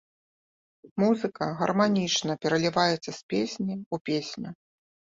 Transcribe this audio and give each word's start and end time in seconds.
Музыка 1.03 1.43
гарманічна 1.61 2.33
пераліваецца 2.47 3.07
з 3.13 3.17
песні 3.31 3.73
ў 3.93 3.95
песню. 4.11 4.61